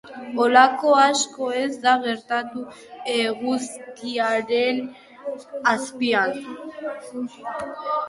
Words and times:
Holako 0.37 0.93
asko 1.01 1.49
ez 1.65 1.75
da 1.83 1.93
gertatu 2.07 2.65
eguzkiaren 3.19 4.83
azpian. 5.77 6.39